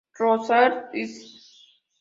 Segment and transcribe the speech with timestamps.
[0.19, 0.95] Royal St.